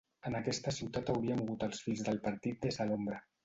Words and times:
En 0.29 0.37
aquesta 0.37 0.73
ciutat 0.77 1.11
hauria 1.13 1.39
mogut 1.43 1.67
els 1.69 1.85
fils 1.91 2.05
del 2.11 2.21
partit 2.27 2.61
des 2.69 2.85
de 2.85 2.93
l'ombra. 2.93 3.25